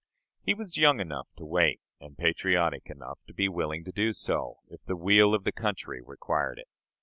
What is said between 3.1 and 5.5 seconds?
to be willing to do so, if the weal of